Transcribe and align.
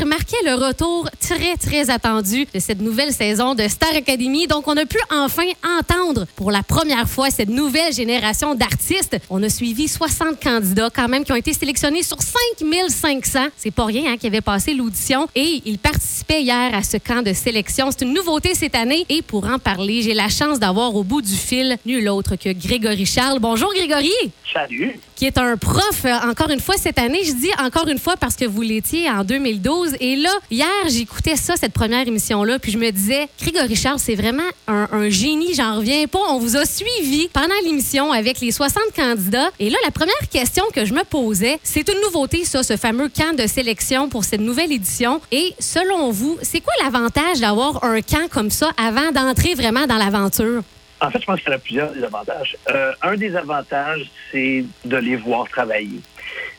hier 0.00 0.56
le 0.56 0.66
retour 0.66 1.08
très, 1.20 1.56
très 1.56 1.90
attendu 1.90 2.46
de 2.54 2.58
cette 2.58 2.80
nouvelle 2.80 3.12
saison 3.12 3.54
de 3.54 3.68
Star 3.68 3.94
Academy. 3.94 4.46
Donc, 4.46 4.66
on 4.66 4.76
a 4.76 4.86
pu 4.86 4.98
enfin 5.10 5.44
entendre 5.78 6.26
pour 6.36 6.50
la 6.50 6.62
première 6.62 7.08
fois 7.08 7.30
cette 7.30 7.50
nouvelle 7.50 7.92
génération 7.92 8.54
d'artistes. 8.54 9.18
On 9.28 9.42
a 9.42 9.48
suivi 9.48 9.88
60 9.88 10.42
candidats 10.42 10.88
quand 10.94 11.08
même 11.08 11.24
qui 11.24 11.32
ont 11.32 11.36
été 11.36 11.52
sélectionnés 11.52 12.02
sur 12.02 12.16
5500. 12.22 13.48
C'est 13.56 13.70
pas 13.70 13.84
rien 13.84 14.12
hein, 14.12 14.16
qui 14.16 14.26
avait 14.26 14.40
passé 14.40 14.72
l'audition. 14.72 15.28
Et 15.34 15.62
ils 15.66 15.78
participaient 15.78 16.42
hier 16.42 16.74
à 16.74 16.82
ce 16.82 16.96
camp 16.96 17.22
de 17.22 17.32
sélection. 17.34 17.90
C'est 17.90 18.04
une 18.04 18.14
nouveauté 18.14 18.54
cette 18.54 18.74
année. 18.74 19.04
Et 19.08 19.22
pour 19.22 19.44
en 19.46 19.58
parler, 19.58 20.02
j'ai 20.02 20.14
la 20.14 20.28
chance 20.28 20.58
d'avoir 20.58 20.94
au 20.96 21.04
bout 21.04 21.20
du 21.20 21.34
fil 21.34 21.76
nul 21.84 22.08
autre 22.08 22.36
que 22.36 22.52
Grégory 22.52 23.06
Charles. 23.06 23.38
Bonjour 23.38 23.72
Grégory. 23.74 24.12
Salut. 24.52 24.98
Qui 25.14 25.26
est 25.26 25.38
un 25.38 25.56
prof, 25.56 26.04
euh, 26.04 26.14
encore 26.28 26.50
une 26.50 26.60
fois 26.60 26.76
cette 26.76 26.98
année. 26.98 27.20
Je 27.24 27.32
dis 27.32 27.50
encore 27.62 27.86
une 27.88 27.98
fois 27.98 28.16
parce 28.16 28.36
que 28.36 28.44
vous 28.44 28.62
l'étiez 28.62 29.08
en 29.08 29.22
2012. 29.22 29.96
Et 30.00 30.16
là, 30.16 30.30
hier, 30.50 30.68
j'écoutais 30.88 31.36
ça, 31.36 31.54
cette 31.56 31.72
première 31.72 32.06
émission-là, 32.06 32.58
puis 32.58 32.72
je 32.72 32.78
me 32.78 32.90
disais, 32.90 33.28
Grégory 33.40 33.76
Charles, 33.76 33.98
c'est 33.98 34.14
vraiment 34.14 34.48
un, 34.66 34.88
un 34.90 35.08
génie, 35.08 35.54
j'en 35.54 35.76
reviens 35.76 36.06
pas. 36.06 36.18
On 36.30 36.38
vous 36.38 36.56
a 36.56 36.64
suivi 36.64 37.28
pendant 37.28 37.54
l'émission 37.64 38.12
avec 38.12 38.40
les 38.40 38.50
60 38.50 38.82
candidats. 38.96 39.50
Et 39.60 39.70
là, 39.70 39.78
la 39.84 39.90
première 39.90 40.28
question 40.30 40.64
que 40.74 40.84
je 40.84 40.94
me 40.94 41.04
posais, 41.04 41.58
c'est 41.62 41.88
une 41.88 42.00
nouveauté, 42.02 42.44
ça, 42.44 42.62
ce 42.62 42.76
fameux 42.76 43.08
camp 43.08 43.36
de 43.36 43.46
sélection 43.46 44.08
pour 44.08 44.24
cette 44.24 44.40
nouvelle 44.40 44.72
édition. 44.72 45.20
Et 45.30 45.54
selon 45.58 46.10
vous, 46.10 46.38
c'est 46.42 46.60
quoi 46.60 46.72
l'avantage 46.82 47.40
d'avoir 47.40 47.84
un 47.84 48.00
camp 48.00 48.28
comme 48.30 48.50
ça 48.50 48.70
avant 48.76 49.12
d'entrer 49.12 49.54
vraiment 49.54 49.86
dans 49.86 49.96
l'aventure? 49.96 50.62
En 51.00 51.10
fait, 51.10 51.20
je 51.20 51.26
pense 51.26 51.40
qu'il 51.40 51.50
y 51.50 51.54
a 51.54 51.58
plusieurs 51.58 51.92
des 51.92 52.04
avantages. 52.04 52.56
Euh, 52.70 52.92
un 53.02 53.16
des 53.16 53.34
avantages, 53.34 54.10
c'est 54.30 54.64
de 54.84 54.96
les 54.96 55.16
voir 55.16 55.48
travailler. 55.48 56.00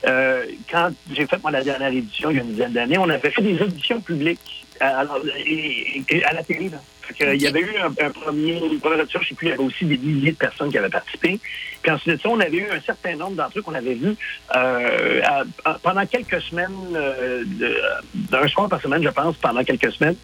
Euh, 0.08 0.46
quand 0.70 0.90
j'ai 1.12 1.28
fait 1.28 1.42
moi, 1.42 1.52
la 1.52 1.64
dernière 1.64 1.92
édition, 1.92 2.32
il 2.32 2.38
y 2.38 2.40
a 2.40 2.44
une 2.44 2.52
dizaine 2.52 2.74
d'années, 2.74 2.98
on 2.98 3.10
avait 3.10 3.30
fait 3.30 3.42
des 3.42 3.62
auditions 3.62 4.02
publiques 4.02 4.66
à, 4.80 5.02
à 5.02 6.34
la 6.34 6.44
télé. 6.44 6.70
Là. 6.70 6.80
Il 7.20 7.42
y 7.42 7.48
avait 7.48 7.62
eu 7.62 7.76
un, 7.78 8.10
premier, 8.10 8.58
une 8.58 8.80
première 8.80 9.02
audition, 9.02 9.20
je 9.22 9.30
sais 9.30 9.36
plus, 9.36 9.48
il 9.48 9.50
y 9.50 9.54
avait 9.54 9.64
aussi 9.64 9.86
des 9.86 9.98
milliers 9.98 10.32
de 10.32 10.38
personnes 10.38 10.72
qui 10.72 10.78
avaient 10.78 10.90
participé. 10.90 11.40
Puis 11.82 11.92
ensuite 11.92 12.26
on 12.26 12.40
avait 12.40 12.58
eu 12.58 12.70
un 12.72 12.82
certain 12.82 13.16
nombre 13.16 13.36
d'entre 13.36 13.60
eux 13.60 13.62
qu'on 13.62 13.74
avait 13.74 13.96
vus 13.96 14.16
euh, 14.56 15.22
pendant 15.84 16.06
quelques 16.06 16.42
semaines, 16.42 16.72
euh, 16.96 17.44
d'un 18.14 18.48
soir 18.48 18.70
par 18.70 18.82
semaine, 18.82 19.04
je 19.04 19.10
pense, 19.10 19.36
pendant 19.38 19.64
quelques 19.64 19.92
semaines. 19.92 20.16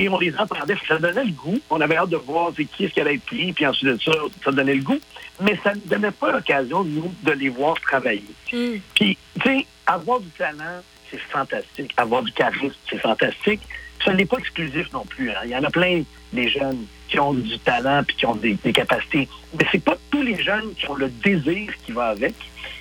Et 0.00 0.08
on 0.08 0.18
les 0.18 0.34
entendait, 0.38 0.76
ça 0.86 0.96
donnait 0.98 1.24
le 1.24 1.32
goût. 1.32 1.58
On 1.70 1.80
avait 1.80 1.96
hâte 1.96 2.10
de 2.10 2.16
voir 2.16 2.52
c'est 2.56 2.64
qui 2.64 2.84
est-ce 2.84 2.94
qui 2.94 3.00
allait 3.00 3.14
être 3.16 3.24
pris, 3.24 3.52
puis 3.52 3.66
ensuite 3.66 3.90
de 3.90 4.00
ça, 4.00 4.12
ça 4.44 4.52
donnait 4.52 4.74
le 4.76 4.82
goût. 4.82 5.00
Mais 5.40 5.58
ça 5.64 5.74
ne 5.74 5.80
donnait 5.80 6.12
pas 6.12 6.30
l'occasion, 6.32 6.84
nous, 6.84 7.12
de 7.24 7.32
les 7.32 7.48
voir 7.48 7.80
travailler. 7.80 8.22
Puis, 8.46 8.80
tu 8.94 9.16
sais, 9.44 9.66
avoir 9.86 10.20
du 10.20 10.28
talent, 10.30 10.82
c'est 11.10 11.18
fantastique. 11.18 11.92
Avoir 11.96 12.22
du 12.22 12.32
charisme, 12.32 12.74
c'est 12.88 12.98
fantastique. 12.98 13.60
Ça 14.04 14.12
n'est 14.14 14.26
pas 14.26 14.38
exclusif 14.38 14.92
non 14.92 15.04
plus. 15.04 15.30
hein. 15.30 15.40
Il 15.44 15.50
y 15.50 15.56
en 15.56 15.64
a 15.64 15.70
plein 15.70 16.02
des 16.32 16.48
jeunes 16.48 16.84
qui 17.08 17.18
ont 17.18 17.32
du 17.34 17.58
talent 17.58 18.04
puis 18.06 18.16
qui 18.16 18.26
ont 18.26 18.36
des, 18.36 18.54
des 18.54 18.72
capacités. 18.72 19.28
Mais 19.58 19.66
c'est 19.72 19.82
pas 19.82 19.96
tous 20.10 20.22
les 20.22 20.40
jeunes 20.40 20.72
qui 20.74 20.88
ont 20.88 20.94
le 20.94 21.08
désir 21.08 21.72
qui 21.84 21.90
va 21.92 22.08
avec 22.08 22.34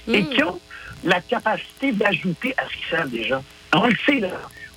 et 0.08 0.22
Mm. 0.22 0.30
qui 0.30 0.44
ont 0.44 0.60
la 1.04 1.20
capacité 1.22 1.92
d'ajouter 1.94 2.54
à 2.58 2.66
ce 2.68 2.74
qu'ils 2.76 2.98
savent 2.98 3.10
déjà. 3.10 3.42
On 3.74 3.88
le 3.88 3.96
sait, 4.06 4.20
là. 4.20 4.30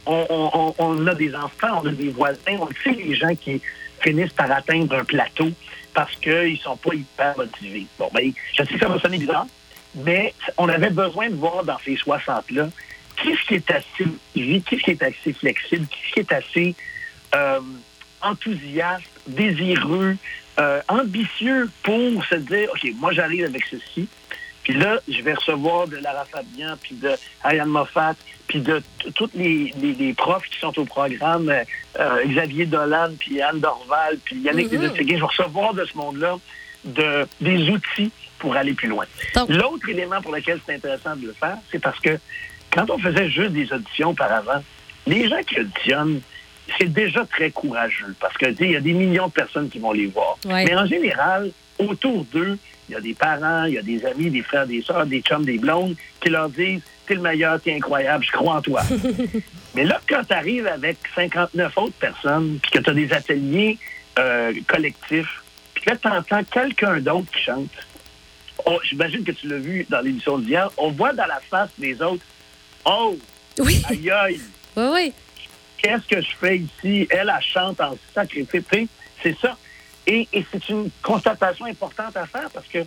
On, 0.06 1.06
a 1.06 1.14
des 1.14 1.34
enfants, 1.34 1.82
on 1.82 1.86
a 1.86 1.92
des 1.92 2.08
voisins, 2.08 2.56
on 2.58 2.68
sait, 2.82 2.92
les 2.92 3.14
gens 3.14 3.34
qui 3.34 3.60
finissent 4.00 4.32
par 4.32 4.50
atteindre 4.50 4.96
un 4.96 5.04
plateau 5.04 5.50
parce 5.94 6.14
qu'ils 6.16 6.58
sont 6.58 6.76
pas 6.76 6.94
hyper 6.94 7.36
motivés. 7.36 7.86
Bon, 7.98 8.08
ben, 8.12 8.32
je 8.54 8.62
sais 8.64 8.74
que 8.74 8.78
ça 8.78 8.88
va 8.88 8.98
sonner 8.98 9.18
bizarre, 9.18 9.46
mais 9.94 10.34
on 10.56 10.68
avait 10.68 10.90
besoin 10.90 11.28
de 11.28 11.34
voir 11.34 11.64
dans 11.64 11.78
ces 11.84 11.94
60-là 11.94 12.68
qu'est-ce 13.16 13.46
qui 13.46 13.54
est 13.54 13.70
assez 13.70 14.06
qu'est-ce 14.34 14.82
qui 14.82 14.90
est 14.90 15.02
assez 15.02 15.32
flexible, 15.32 15.86
qu'est-ce 15.88 16.12
qui 16.12 16.20
est 16.20 16.32
assez 16.32 16.74
euh, 17.34 17.60
enthousiaste, 18.22 19.04
désireux, 19.26 20.16
euh, 20.58 20.80
ambitieux 20.88 21.70
pour 21.82 22.24
se 22.24 22.36
dire, 22.36 22.68
OK, 22.72 22.86
moi 22.96 23.12
j'arrive 23.12 23.44
avec 23.44 23.64
ceci, 23.70 24.08
puis 24.70 24.78
là, 24.78 25.00
je 25.08 25.20
vais 25.22 25.34
recevoir 25.34 25.88
de 25.88 25.96
Lara 25.96 26.24
Fabian, 26.24 26.74
puis 26.80 26.94
de 26.94 27.10
Ariane 27.42 27.68
Moffat, 27.68 28.14
puis 28.46 28.60
de 28.60 28.80
tous 29.14 29.30
les, 29.34 29.72
les- 29.80 29.94
les 29.94 30.12
profs 30.14 30.46
qui 30.48 30.58
sont 30.60 30.78
au 30.78 30.84
programme, 30.84 31.48
euh, 31.48 31.62
euh, 31.98 32.24
Xavier 32.26 32.66
Dolan, 32.66 33.10
puis 33.18 33.40
Anne 33.42 33.60
Dorval, 33.60 34.18
puis 34.24 34.36
Yannick 34.40 34.72
mm 34.72 34.92
Je 34.96 35.02
vais 35.04 35.20
recevoir 35.20 35.74
de 35.74 35.84
ce 35.84 35.96
monde-là 35.96 36.36
de, 36.84 37.26
des 37.40 37.68
outils 37.70 38.12
pour 38.38 38.54
aller 38.56 38.72
plus 38.74 38.88
loin. 38.88 39.04
L'autre 39.48 39.88
élément 39.88 40.20
pour 40.22 40.32
lequel 40.34 40.60
c'est 40.64 40.74
intéressant 40.74 41.16
de 41.16 41.26
le 41.26 41.32
faire, 41.32 41.56
c'est 41.70 41.78
parce 41.80 41.98
que 42.00 42.18
quand 42.72 42.88
on 42.90 42.98
faisait 42.98 43.28
juste 43.28 43.50
des 43.52 43.72
auditions 43.72 44.10
auparavant, 44.10 44.62
les 45.06 45.28
gens 45.28 45.42
qui 45.42 45.58
auditionnent, 45.60 46.20
c'est 46.78 46.92
déjà 46.92 47.24
très 47.26 47.50
courageux 47.50 48.14
parce 48.20 48.36
que 48.38 48.46
il 48.60 48.70
y 48.70 48.76
a 48.76 48.80
des 48.80 48.92
millions 48.92 49.26
de 49.26 49.32
personnes 49.32 49.68
qui 49.68 49.80
vont 49.80 49.92
les 49.92 50.06
voir. 50.06 50.36
Ouais. 50.44 50.64
Mais 50.64 50.76
en 50.76 50.86
général, 50.86 51.50
autour 51.78 52.24
d'eux, 52.26 52.56
il 52.90 52.94
y 52.94 52.96
a 52.96 53.00
des 53.00 53.14
parents, 53.14 53.64
il 53.66 53.74
y 53.74 53.78
a 53.78 53.82
des 53.82 54.04
amis, 54.04 54.30
des 54.30 54.42
frères, 54.42 54.66
des 54.66 54.82
sœurs, 54.82 55.06
des 55.06 55.20
chums, 55.20 55.44
des 55.44 55.58
blondes 55.58 55.94
qui 56.20 56.28
leur 56.28 56.48
disent 56.50 56.82
T'es 57.06 57.14
le 57.14 57.20
meilleur, 57.20 57.60
t'es 57.60 57.74
incroyable, 57.74 58.24
je 58.24 58.32
crois 58.32 58.56
en 58.56 58.62
toi. 58.62 58.82
Mais 59.74 59.84
là, 59.84 60.00
quand 60.08 60.22
tu 60.24 60.34
arrives 60.34 60.66
avec 60.66 60.96
59 61.14 61.78
autres 61.78 61.94
personnes, 61.94 62.58
puis 62.60 62.72
que 62.72 62.78
tu 62.80 62.90
as 62.90 62.94
des 62.94 63.12
ateliers 63.12 63.78
euh, 64.18 64.52
collectifs, 64.66 65.42
puis 65.74 65.84
là, 65.86 65.96
tu 65.96 66.08
entends 66.08 66.42
quelqu'un 66.44 66.98
d'autre 67.00 67.30
qui 67.30 67.42
chante, 67.44 67.70
oh, 68.66 68.78
j'imagine 68.82 69.22
que 69.22 69.32
tu 69.32 69.46
l'as 69.48 69.58
vu 69.58 69.86
dans 69.88 70.00
l'émission 70.00 70.38
d'hier, 70.38 70.68
on 70.76 70.90
voit 70.90 71.12
dans 71.12 71.26
la 71.26 71.40
face 71.48 71.70
des 71.78 72.02
autres 72.02 72.24
Oh, 72.84 73.16
Oui, 73.58 73.82
aïe 73.88 74.10
aïe, 74.10 74.40
oui, 74.76 74.84
oui. 74.92 75.12
qu'est-ce 75.78 76.06
que 76.08 76.20
je 76.20 76.30
fais 76.40 76.58
ici? 76.58 77.06
Elle, 77.10 77.32
elle 77.34 77.44
chante 77.44 77.80
en 77.80 77.96
sacrifice. 78.14 78.88
C'est 79.22 79.36
ça. 79.38 79.56
Et, 80.06 80.28
et 80.32 80.44
c'est 80.50 80.68
une 80.68 80.90
constatation 81.02 81.66
importante 81.66 82.16
à 82.16 82.26
faire 82.26 82.50
parce 82.52 82.66
que 82.66 82.78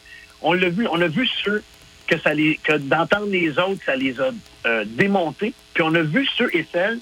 on 0.41 0.53
l'a 0.53 0.69
vu, 0.69 0.87
on 0.87 0.99
a 1.01 1.07
vu 1.07 1.27
ceux 1.43 1.63
que 2.07 2.17
ça 2.19 2.33
les, 2.33 2.59
que 2.63 2.77
d'entendre 2.77 3.27
les 3.27 3.57
autres, 3.57 3.81
ça 3.85 3.95
les 3.95 4.19
a 4.19 4.31
euh, 4.65 4.83
démontés. 4.85 5.53
Puis 5.73 5.83
on 5.83 5.93
a 5.95 6.01
vu 6.01 6.27
ceux 6.37 6.53
et 6.55 6.65
celles 6.71 6.99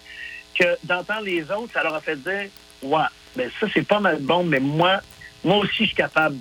que 0.57 0.65
d'entendre 0.83 1.23
les 1.23 1.49
autres, 1.51 1.73
ça 1.73 1.83
leur 1.83 1.95
a 1.95 2.01
fait 2.01 2.17
dire, 2.17 2.49
ouais, 2.83 3.05
ben 3.35 3.49
ça 3.59 3.67
c'est 3.73 3.87
pas 3.87 3.99
mal 3.99 4.19
bon, 4.21 4.43
mais 4.43 4.59
moi, 4.59 5.01
moi 5.43 5.57
aussi 5.57 5.79
je 5.79 5.85
suis 5.85 5.95
capable 5.95 6.37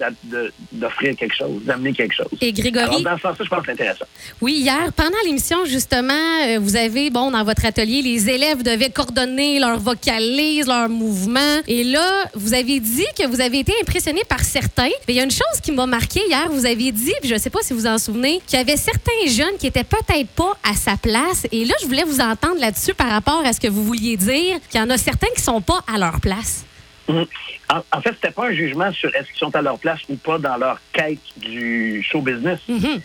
d'offrir 0.72 1.16
quelque 1.16 1.34
chose, 1.34 1.62
d'amener 1.64 1.92
quelque 1.92 2.14
chose. 2.14 2.28
Et 2.40 2.52
Grégory, 2.52 2.84
Alors 2.84 3.00
dans 3.00 3.16
ce 3.16 3.22
sens-là, 3.22 3.44
je 3.44 3.48
pense 3.48 3.60
que 3.60 3.66
c'est 3.66 3.72
intéressant. 3.72 4.04
Oui, 4.40 4.54
hier, 4.54 4.92
pendant 4.94 5.16
l'émission, 5.24 5.64
justement, 5.64 6.12
euh, 6.46 6.58
vous 6.60 6.76
avez, 6.76 7.10
bon, 7.10 7.30
dans 7.30 7.44
votre 7.44 7.64
atelier, 7.64 8.02
les 8.02 8.28
élèves 8.28 8.62
devaient 8.62 8.90
coordonner 8.90 9.58
leur 9.58 9.78
vocalise, 9.78 10.66
leur 10.66 10.88
mouvement. 10.88 11.60
Et 11.66 11.84
là, 11.84 12.24
vous 12.34 12.54
avez 12.54 12.80
dit 12.80 13.06
que 13.18 13.26
vous 13.26 13.40
avez 13.40 13.60
été 13.60 13.72
impressionné 13.80 14.22
par 14.28 14.40
certains. 14.40 14.90
Mais 15.06 15.14
il 15.14 15.16
y 15.16 15.20
a 15.20 15.24
une 15.24 15.30
chose 15.30 15.60
qui 15.62 15.72
m'a 15.72 15.86
marqué 15.86 16.20
hier. 16.28 16.48
Vous 16.50 16.66
avez 16.66 16.92
dit, 16.92 17.12
puis 17.20 17.28
je 17.28 17.34
ne 17.34 17.38
sais 17.38 17.50
pas 17.50 17.60
si 17.62 17.72
vous 17.72 17.86
en 17.86 17.98
souvenez, 17.98 18.40
qu'il 18.46 18.58
y 18.58 18.62
avait 18.62 18.76
certains 18.76 19.26
jeunes 19.26 19.56
qui 19.58 19.66
étaient 19.66 19.84
peut-être 19.84 20.28
pas 20.28 20.52
à 20.62 20.74
sa 20.74 20.96
place. 20.96 21.46
Et 21.52 21.64
là, 21.64 21.74
je 21.80 21.86
voulais 21.86 22.04
vous 22.04 22.20
entendre 22.20 22.60
là-dessus 22.60 22.94
par 22.94 23.08
rapport 23.08 23.42
à 23.44 23.52
ce 23.52 23.60
que 23.60 23.68
vous 23.68 23.84
vouliez 23.84 24.16
dire, 24.16 24.58
qu'il 24.70 24.80
y 24.80 24.82
en 24.82 24.90
a 24.90 24.98
certains 24.98 25.28
qui 25.34 25.42
sont 25.42 25.60
pas 25.60 25.82
à 25.92 25.98
leur 25.98 26.20
place. 26.20 26.64
Mhm. 27.10 27.26
En, 27.70 27.82
en 27.92 28.00
fait, 28.00 28.12
c'était 28.14 28.30
pas 28.30 28.46
un 28.46 28.52
jugement 28.52 28.92
sur 28.92 29.14
est-ce 29.14 29.28
qu'ils 29.28 29.38
sont 29.38 29.54
à 29.54 29.62
leur 29.62 29.78
place 29.78 30.00
ou 30.08 30.16
pas 30.16 30.38
dans 30.38 30.56
leur 30.56 30.80
quête 30.92 31.18
du 31.36 32.02
show 32.02 32.20
business. 32.20 32.60
Mhm. 32.68 33.00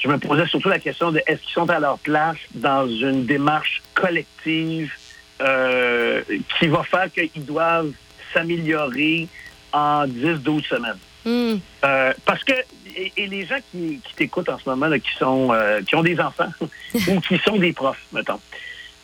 Je 0.00 0.08
me 0.08 0.18
posais 0.18 0.46
surtout 0.46 0.68
la 0.68 0.78
question 0.78 1.12
de 1.12 1.22
est-ce 1.26 1.40
qu'ils 1.42 1.54
sont 1.54 1.70
à 1.70 1.78
leur 1.80 1.98
place 1.98 2.36
dans 2.54 2.86
une 2.86 3.24
démarche 3.24 3.82
collective 3.94 4.92
euh, 5.40 6.22
qui 6.58 6.66
va 6.66 6.82
faire 6.82 7.10
qu'ils 7.10 7.44
doivent 7.44 7.92
s'améliorer 8.32 9.28
en 9.72 10.06
10-12 10.06 10.64
semaines. 10.66 10.98
Mhm. 11.24 11.60
Euh, 11.84 12.12
parce 12.26 12.44
que 12.44 12.52
et, 12.96 13.12
et 13.16 13.26
les 13.26 13.46
gens 13.46 13.58
qui, 13.70 14.00
qui 14.04 14.14
t'écoutent 14.14 14.48
en 14.48 14.58
ce 14.58 14.68
moment, 14.68 14.86
là, 14.86 14.98
qui 14.98 15.12
sont 15.18 15.48
euh, 15.52 15.80
qui 15.82 15.96
ont 15.96 16.02
des 16.02 16.20
enfants 16.20 16.52
ou 17.08 17.20
qui 17.20 17.38
sont 17.38 17.56
des 17.56 17.72
profs, 17.72 18.04
mettons, 18.12 18.40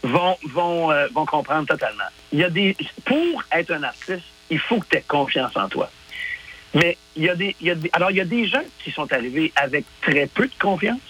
vont 0.02 0.36
vont 0.52 0.88
vont 1.12 1.26
comprendre 1.26 1.66
totalement. 1.66 2.04
Il 2.32 2.40
y 2.40 2.44
a 2.44 2.50
des 2.50 2.76
pour 3.04 3.42
être 3.52 3.70
un 3.72 3.82
artiste, 3.82 4.22
il 4.50 4.58
faut 4.58 4.78
que 4.80 4.86
tu 4.90 4.96
aies 4.96 5.04
confiance 5.06 5.56
en 5.56 5.68
toi. 5.68 5.90
Mais 6.74 6.96
il 7.16 7.24
y 7.24 7.28
a 7.28 7.34
des 7.34 7.56
il 7.60 7.66
y 7.66 7.70
a 7.70 7.74
des, 7.74 7.90
alors 7.92 8.10
il 8.10 8.18
y 8.18 8.20
a 8.20 8.24
des 8.24 8.46
gens 8.46 8.62
qui 8.82 8.90
sont 8.90 9.12
arrivés 9.12 9.52
avec 9.56 9.84
très 10.02 10.26
peu 10.26 10.46
de 10.46 10.54
confiance 10.60 11.00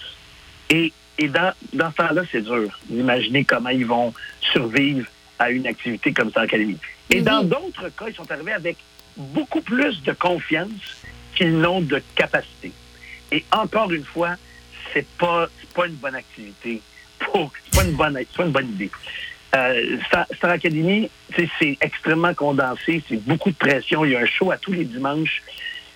et 0.69 0.91
et 1.19 1.27
dans 1.27 1.53
dans 1.73 1.91
ce 1.91 1.95
temps-là, 1.97 2.23
c'est 2.31 2.41
dur 2.41 2.79
d'imaginer 2.89 3.43
comment 3.45 3.69
ils 3.69 3.85
vont 3.85 4.13
survivre 4.39 5.07
à 5.37 5.51
une 5.51 5.67
activité 5.67 6.13
comme 6.13 6.31
ça 6.31 6.41
en 6.41 6.43
académie. 6.43 6.77
Et 7.09 7.21
dans 7.21 7.43
d'autres 7.43 7.89
cas, 7.89 8.05
ils 8.07 8.15
sont 8.15 8.31
arrivés 8.31 8.53
avec 8.53 8.77
beaucoup 9.17 9.61
plus 9.61 10.01
de 10.03 10.13
confiance 10.13 10.69
qu'ils 11.35 11.57
n'ont 11.57 11.81
de 11.81 12.01
capacité. 12.15 12.71
Et 13.31 13.43
encore 13.51 13.91
une 13.91 14.03
fois, 14.03 14.35
c'est 14.93 15.07
pas 15.17 15.47
c'est 15.59 15.73
pas 15.73 15.87
une 15.87 15.95
bonne 15.95 16.15
activité. 16.15 16.81
Pour, 17.19 17.51
pas 17.73 17.83
une 17.83 17.91
bonne 17.91 18.17
c'est 18.17 18.37
pas 18.37 18.45
une 18.45 18.51
bonne 18.51 18.69
idée. 18.69 18.91
Euh, 19.55 19.97
Star, 20.07 20.25
Star 20.33 20.51
Academy, 20.51 21.09
c'est 21.35 21.77
extrêmement 21.81 22.33
condensé, 22.33 23.03
c'est 23.07 23.21
beaucoup 23.23 23.51
de 23.51 23.55
pression. 23.55 24.05
Il 24.05 24.11
y 24.11 24.15
a 24.15 24.19
un 24.19 24.25
show 24.25 24.51
à 24.51 24.57
tous 24.57 24.71
les 24.71 24.85
dimanches. 24.85 25.41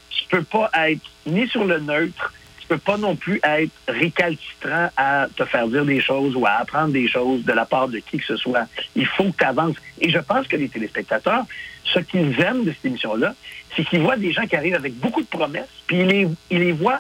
Tu 0.10 0.26
peux 0.30 0.44
pas 0.44 0.70
être 0.88 1.02
ni 1.26 1.48
sur 1.48 1.66
le 1.66 1.80
neutre, 1.80 2.34
tu 2.60 2.68
peux 2.68 2.78
pas 2.78 2.98
non 2.98 3.16
plus 3.16 3.40
être 3.44 3.72
récalcitrant 3.88 4.90
à 4.98 5.28
te 5.36 5.46
faire 5.46 5.68
dire 5.68 5.86
des 5.86 6.02
choses 6.02 6.36
ou 6.36 6.46
à 6.46 6.52
apprendre 6.52 6.90
des 6.90 7.08
choses 7.08 7.44
de 7.46 7.54
la 7.54 7.66
part 7.66 7.88
de 7.88 8.00
qui 8.00 8.18
que 8.18 8.26
ce 8.26 8.38
soit. 8.38 8.68
Il 8.96 9.06
faut 9.06 9.26
que 9.26 9.38
tu 9.38 9.44
avances. 9.44 9.76
Et 10.02 10.10
je 10.10 10.20
pense 10.20 10.48
que 10.48 10.56
les 10.56 10.68
téléspectateurs, 10.68 11.44
ce 11.84 12.00
qu'ils 12.00 12.40
aiment 12.42 12.64
de 12.64 12.72
cette 12.72 12.86
émission-là, 12.86 13.36
c'est 13.76 13.86
qu'ils 13.86 14.02
voient 14.02 14.18
des 14.18 14.32
gens 14.32 14.48
qui 14.48 14.56
arrivent 14.56 14.76
avec 14.76 14.96
beaucoup 14.96 15.22
de 15.22 15.28
promesses, 15.28 15.70
puis 15.86 16.00
ils 16.00 16.08
les, 16.08 16.28
ils 16.50 16.60
les 16.60 16.72
voient 16.72 17.00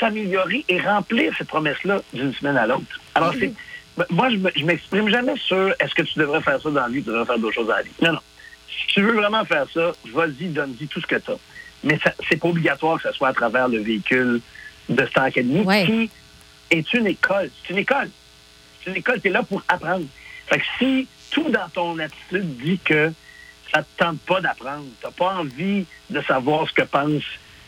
s'améliorer 0.00 0.64
et 0.68 0.80
remplir 0.80 1.32
ces 1.36 1.44
promesses-là 1.44 2.02
d'une 2.12 2.32
semaine 2.34 2.56
à 2.56 2.66
l'autre. 2.66 3.00
Alors, 3.14 3.34
c'est, 3.38 3.52
moi, 4.10 4.28
je 4.30 4.64
m'exprime 4.64 5.08
jamais 5.08 5.36
sur 5.36 5.74
est-ce 5.80 5.94
que 5.94 6.02
tu 6.02 6.18
devrais 6.18 6.42
faire 6.42 6.60
ça 6.60 6.70
dans 6.70 6.82
la 6.82 6.88
vie, 6.88 7.02
tu 7.02 7.08
devrais 7.08 7.24
faire 7.24 7.38
d'autres 7.38 7.54
choses 7.54 7.68
dans 7.68 7.76
la 7.76 7.82
vie. 7.82 7.90
Non, 8.02 8.12
non. 8.12 8.20
Si 8.68 8.86
tu 8.88 9.02
veux 9.02 9.14
vraiment 9.14 9.44
faire 9.44 9.66
ça, 9.72 9.92
vas-y, 10.12 10.48
donne-y 10.48 10.86
tout 10.86 11.00
ce 11.00 11.06
que 11.06 11.16
tu 11.16 11.30
as. 11.30 11.38
Mais 11.84 11.98
c'est 12.28 12.36
pas 12.36 12.48
obligatoire 12.48 13.00
que 13.00 13.08
ce 13.08 13.14
soit 13.14 13.28
à 13.28 13.32
travers 13.32 13.68
le 13.68 13.78
véhicule 13.78 14.40
de 14.88 15.06
Star 15.06 15.24
Academy, 15.24 15.64
qui 15.86 16.10
est 16.70 16.94
une 16.94 17.06
école. 17.06 17.50
C'est 17.62 17.72
une 17.72 17.78
école. 17.78 18.10
C'est 18.82 18.90
une 18.90 18.96
école, 18.96 19.20
tu 19.20 19.28
es 19.28 19.30
là 19.30 19.42
pour 19.42 19.62
apprendre. 19.68 20.06
Fait 20.46 20.58
que 20.58 20.64
si 20.78 21.08
tout 21.30 21.48
dans 21.50 21.68
ton 21.72 21.98
attitude 21.98 22.56
dit 22.58 22.78
que 22.84 23.12
ça 23.72 23.82
te 23.82 23.88
tente 23.98 24.20
pas 24.20 24.40
d'apprendre, 24.40 24.84
tu 25.00 25.06
n'as 25.06 25.12
pas 25.12 25.34
envie 25.36 25.86
de 26.10 26.20
savoir 26.22 26.68
ce 26.68 26.72
que 26.72 26.82
pense 26.82 27.22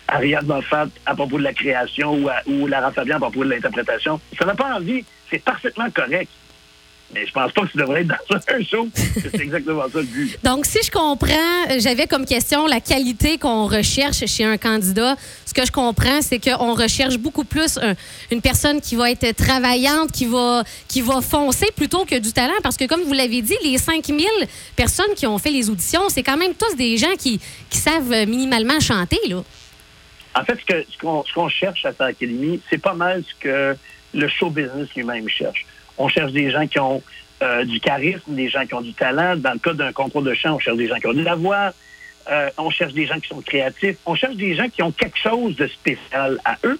Ariane 0.08 0.46
Moffat 0.46 0.88
à 1.06 1.14
propos 1.14 1.38
de 1.38 1.44
la 1.44 1.52
création 1.52 2.14
ou, 2.14 2.28
à, 2.28 2.36
ou 2.46 2.66
Lara 2.66 2.90
Fabian 2.92 3.16
à 3.16 3.20
propos 3.20 3.44
de 3.44 3.50
l'interprétation, 3.50 4.20
ça 4.38 4.46
n'a 4.46 4.54
pas 4.54 4.76
envie, 4.76 5.04
c'est 5.30 5.42
parfaitement 5.42 5.90
correct. 5.90 6.30
Mais 7.14 7.26
je 7.26 7.32
pense 7.32 7.50
pas 7.52 7.62
que 7.62 7.70
tu 7.70 7.78
devrais 7.78 8.02
être 8.02 8.08
dans 8.08 8.36
un 8.36 8.62
show. 8.62 8.86
C'est 8.94 9.40
exactement 9.40 9.84
ça 9.90 9.98
le 9.98 10.04
but. 10.04 10.38
Donc, 10.44 10.66
si 10.66 10.78
je 10.84 10.90
comprends, 10.90 11.78
j'avais 11.78 12.06
comme 12.06 12.26
question 12.26 12.66
la 12.66 12.80
qualité 12.80 13.38
qu'on 13.38 13.66
recherche 13.66 14.26
chez 14.26 14.44
un 14.44 14.58
candidat. 14.58 15.16
Ce 15.46 15.54
que 15.54 15.64
je 15.64 15.72
comprends, 15.72 16.20
c'est 16.20 16.38
qu'on 16.38 16.74
recherche 16.74 17.16
beaucoup 17.16 17.44
plus 17.44 17.78
une 18.30 18.42
personne 18.42 18.82
qui 18.82 18.94
va 18.94 19.10
être 19.10 19.34
travaillante, 19.34 20.12
qui 20.12 20.26
va, 20.26 20.64
qui 20.86 21.00
va 21.00 21.22
foncer 21.22 21.68
plutôt 21.74 22.04
que 22.04 22.18
du 22.18 22.32
talent. 22.32 22.52
Parce 22.62 22.76
que, 22.76 22.84
comme 22.84 23.00
vous 23.00 23.14
l'avez 23.14 23.40
dit, 23.40 23.56
les 23.64 23.78
5000 23.78 24.26
personnes 24.76 25.14
qui 25.16 25.26
ont 25.26 25.38
fait 25.38 25.50
les 25.50 25.70
auditions, 25.70 26.10
c'est 26.10 26.22
quand 26.22 26.36
même 26.36 26.52
tous 26.52 26.76
des 26.76 26.98
gens 26.98 27.16
qui, 27.18 27.40
qui 27.70 27.78
savent 27.78 28.26
minimalement 28.26 28.80
chanter, 28.80 29.18
là. 29.28 29.42
En 30.34 30.44
fait, 30.44 30.58
ce 30.68 30.98
qu'on 31.00 31.24
ce 31.24 31.32
qu'on 31.32 31.48
cherche 31.48 31.86
à 31.86 31.92
Star 31.92 32.08
Academy, 32.08 32.60
c'est 32.68 32.78
pas 32.78 32.92
mal 32.92 33.24
ce 33.26 33.34
que 33.40 33.76
le 34.18 34.28
show 34.28 34.50
business 34.50 34.88
lui-même 34.94 35.28
cherche. 35.28 35.64
On 35.96 36.08
cherche 36.08 36.32
des 36.32 36.50
gens 36.50 36.66
qui 36.66 36.78
ont 36.78 37.02
euh, 37.42 37.64
du 37.64 37.80
charisme, 37.80 38.34
des 38.34 38.48
gens 38.48 38.66
qui 38.66 38.74
ont 38.74 38.80
du 38.80 38.92
talent. 38.92 39.36
Dans 39.36 39.52
le 39.52 39.58
cas 39.58 39.72
d'un 39.72 39.92
concours 39.92 40.22
de 40.22 40.34
chant, 40.34 40.56
on 40.56 40.58
cherche 40.58 40.76
des 40.76 40.88
gens 40.88 40.96
qui 40.96 41.06
ont 41.06 41.14
de 41.14 41.22
la 41.22 41.36
voix. 41.36 41.72
Euh, 42.30 42.50
on 42.58 42.70
cherche 42.70 42.92
des 42.92 43.06
gens 43.06 43.18
qui 43.20 43.28
sont 43.28 43.40
créatifs. 43.40 43.96
On 44.04 44.14
cherche 44.14 44.36
des 44.36 44.54
gens 44.54 44.68
qui 44.68 44.82
ont 44.82 44.92
quelque 44.92 45.18
chose 45.18 45.56
de 45.56 45.66
spécial 45.66 46.38
à 46.44 46.56
eux. 46.64 46.78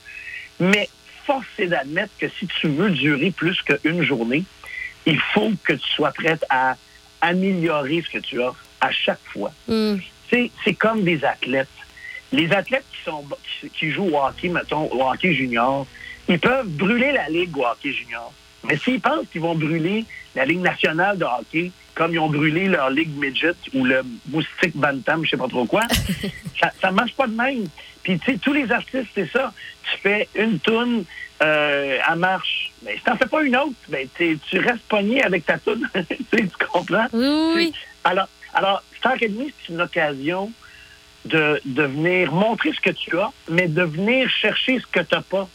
Mais 0.60 0.88
force 1.24 1.46
est 1.58 1.68
d'admettre 1.68 2.12
que 2.18 2.28
si 2.28 2.46
tu 2.46 2.68
veux 2.68 2.90
durer 2.90 3.30
plus 3.30 3.60
qu'une 3.62 4.02
journée, 4.02 4.44
il 5.06 5.18
faut 5.32 5.52
que 5.64 5.74
tu 5.74 5.88
sois 5.88 6.10
prête 6.10 6.44
à 6.50 6.76
améliorer 7.20 8.02
ce 8.02 8.18
que 8.18 8.22
tu 8.22 8.38
offres 8.40 8.64
à 8.80 8.90
chaque 8.90 9.20
fois. 9.32 9.52
Mm. 9.68 9.96
C'est 10.30 10.74
comme 10.74 11.04
des 11.04 11.24
athlètes. 11.24 11.68
Les 12.32 12.52
athlètes 12.52 12.84
qui 12.92 13.02
sont 13.04 13.24
qui, 13.72 13.90
jouent 13.90 14.10
au 14.14 14.18
hockey, 14.18 14.48
mettons, 14.48 14.90
au 14.92 15.08
hockey 15.08 15.32
junior, 15.32 15.86
ils 16.28 16.38
peuvent 16.38 16.68
brûler 16.68 17.12
la 17.12 17.28
ligue 17.28 17.56
au 17.56 17.64
hockey 17.64 17.92
junior. 17.92 18.32
Mais 18.64 18.76
s'ils 18.76 19.00
pensent 19.00 19.26
qu'ils 19.30 19.40
vont 19.40 19.54
brûler 19.54 20.04
la 20.34 20.44
Ligue 20.44 20.60
nationale 20.60 21.18
de 21.18 21.24
hockey, 21.24 21.72
comme 21.94 22.12
ils 22.12 22.18
ont 22.18 22.28
brûlé 22.28 22.68
leur 22.68 22.90
Ligue 22.90 23.16
Midget 23.16 23.54
ou 23.74 23.84
le 23.84 24.02
Moustique 24.28 24.76
Bantam, 24.76 25.24
je 25.24 25.30
sais 25.30 25.36
pas 25.36 25.48
trop 25.48 25.64
quoi, 25.64 25.82
ça 26.80 26.90
ne 26.90 26.96
marche 26.96 27.14
pas 27.14 27.26
de 27.26 27.34
même. 27.34 27.66
Puis, 28.02 28.18
tu 28.18 28.32
sais, 28.32 28.38
tous 28.38 28.52
les 28.52 28.70
artistes, 28.70 29.08
c'est 29.14 29.30
ça. 29.30 29.52
Tu 29.84 29.98
fais 30.00 30.28
une 30.34 30.58
toune 30.60 31.04
euh, 31.42 31.98
à 32.04 32.16
marche. 32.16 32.72
Mais 32.82 32.96
si 32.96 33.02
t'en 33.02 33.16
fais 33.16 33.26
pas 33.26 33.42
une 33.42 33.56
autre, 33.56 33.74
ben, 33.88 34.06
tu 34.16 34.58
restes 34.58 34.84
pogné 34.88 35.22
avec 35.22 35.46
ta 35.46 35.58
toune. 35.58 35.88
tu 36.32 36.48
comprends? 36.70 37.06
Oui. 37.12 37.72
Alors, 38.04 38.28
alors 38.54 38.82
Star 38.96 39.12
Academy, 39.12 39.52
c'est 39.60 39.72
une 39.72 39.80
occasion 39.80 40.52
de, 41.24 41.60
de 41.64 41.82
venir 41.82 42.32
montrer 42.32 42.72
ce 42.72 42.80
que 42.80 42.90
tu 42.90 43.18
as, 43.18 43.30
mais 43.48 43.66
de 43.68 43.82
venir 43.82 44.28
chercher 44.30 44.78
ce 44.78 44.86
que 44.86 45.00
tu 45.00 45.14
n'as 45.14 45.22
pas. 45.22 45.48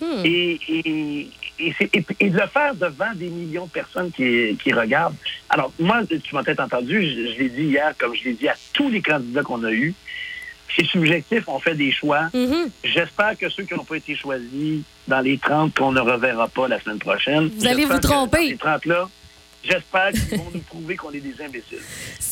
Hmm. 0.00 0.24
Et, 0.24 0.58
et, 0.68 1.30
et, 1.58 2.30
de 2.30 2.38
le 2.38 2.46
faire 2.46 2.74
devant 2.74 3.12
des 3.14 3.28
millions 3.28 3.66
de 3.66 3.70
personnes 3.70 4.10
qui, 4.10 4.56
qui 4.62 4.72
regardent. 4.72 5.16
Alors, 5.48 5.72
moi, 5.78 6.02
tu 6.06 6.34
m'as 6.34 6.42
peut-être 6.42 6.60
entendu, 6.60 7.02
je, 7.02 7.38
l'ai 7.38 7.48
dit 7.48 7.64
hier, 7.64 7.92
comme 7.98 8.14
je 8.14 8.24
l'ai 8.24 8.34
dit 8.34 8.48
à 8.48 8.54
tous 8.72 8.88
les 8.88 9.02
candidats 9.02 9.42
qu'on 9.42 9.62
a 9.64 9.70
eus, 9.70 9.94
c'est 10.74 10.86
subjectif, 10.86 11.44
on 11.48 11.58
fait 11.58 11.74
des 11.74 11.92
choix. 11.92 12.28
Mm-hmm. 12.32 12.70
J'espère 12.84 13.36
que 13.36 13.48
ceux 13.48 13.64
qui 13.64 13.74
n'ont 13.74 13.84
pas 13.84 13.96
été 13.96 14.14
choisis 14.14 14.82
dans 15.08 15.20
les 15.20 15.36
30 15.36 15.74
qu'on 15.74 15.92
ne 15.92 16.00
reverra 16.00 16.48
pas 16.48 16.68
la 16.68 16.80
semaine 16.80 16.98
prochaine. 16.98 17.50
Vous 17.56 17.66
allez 17.66 17.84
vous 17.84 17.98
tromper. 17.98 18.50
les 18.50 18.56
30 18.56 18.86
là, 18.86 19.08
j'espère 19.64 20.12
qu'ils 20.12 20.38
vont 20.38 20.50
nous 20.54 20.60
prouver 20.60 20.96
qu'on 20.96 21.10
est 21.10 21.20
des 21.20 21.42
imbéciles. 21.44 21.80